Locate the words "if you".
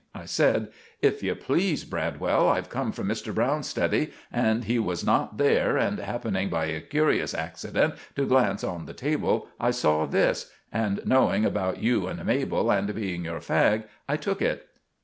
1.03-1.35